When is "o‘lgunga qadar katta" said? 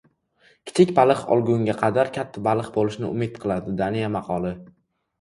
1.35-2.45